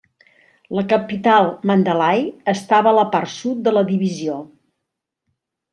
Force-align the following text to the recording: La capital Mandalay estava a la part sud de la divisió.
La 0.77 0.83
capital 0.93 1.49
Mandalay 1.71 2.25
estava 2.55 2.93
a 2.93 2.95
la 3.01 3.07
part 3.17 3.35
sud 3.37 3.65
de 3.69 3.79
la 3.79 3.87
divisió. 3.95 4.41